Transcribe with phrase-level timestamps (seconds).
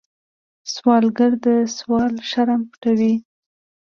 [0.73, 1.47] سوالګر د
[1.77, 3.15] سوال شرم پټوي